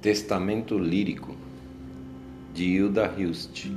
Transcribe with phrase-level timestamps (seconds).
[0.00, 1.36] Testamento Lírico
[2.54, 3.70] de Hilda Hilst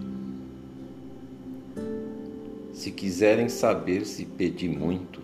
[2.71, 5.19] Se quiserem saber se pedi muito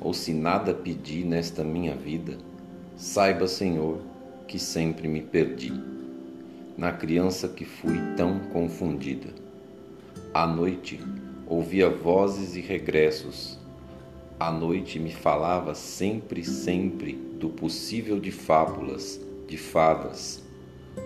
[0.00, 2.38] ou se nada pedi nesta minha vida,
[2.96, 4.00] saiba, Senhor,
[4.48, 5.72] que sempre me perdi
[6.76, 9.28] na criança que fui tão confundida.
[10.34, 10.98] À noite
[11.46, 13.60] ouvia vozes e regressos.
[14.40, 19.20] À noite me falava sempre, sempre do possível de fábulas
[19.52, 20.42] de fadas,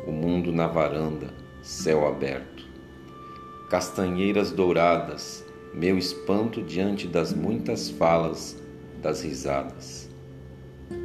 [0.06, 2.64] o mundo na varanda, céu aberto.
[3.68, 8.56] Castanheiras douradas, meu espanto diante das muitas falas,
[9.02, 10.08] das risadas.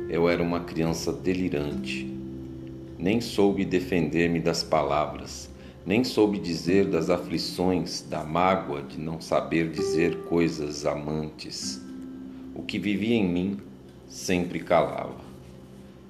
[0.08, 2.16] Eu era uma criança delirante.
[2.96, 5.50] Nem soube defender-me das palavras,
[5.84, 11.82] nem soube dizer das aflições, da mágoa de não saber dizer coisas amantes.
[12.54, 13.58] O que vivia em mim
[14.08, 15.31] sempre calava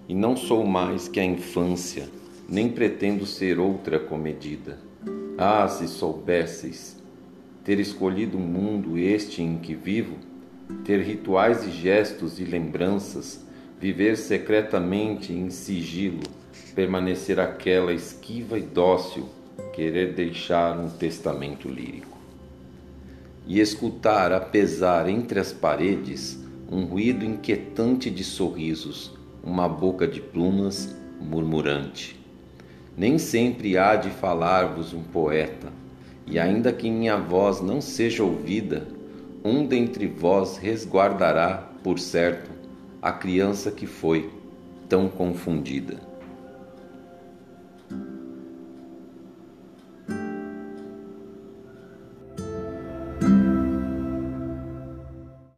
[0.07, 2.09] e não sou mais que a infância,
[2.47, 4.79] nem pretendo ser outra comedida.
[5.37, 7.01] Ah, se soubesseis
[7.63, 10.15] ter escolhido um mundo este em que vivo,
[10.83, 13.45] ter rituais e gestos e lembranças,
[13.79, 16.23] viver secretamente em sigilo,
[16.73, 19.29] permanecer aquela esquiva e dócil,
[19.73, 22.17] querer deixar um testamento lírico.
[23.45, 26.39] E escutar, apesar entre as paredes,
[26.71, 32.19] um ruído inquietante de sorrisos, uma boca de plumas murmurante.
[32.95, 35.69] Nem sempre há de falar-vos um poeta,
[36.27, 38.87] e ainda que minha voz não seja ouvida,
[39.43, 42.51] um dentre vós resguardará, por certo,
[43.01, 44.29] a criança que foi
[44.87, 46.10] tão confundida.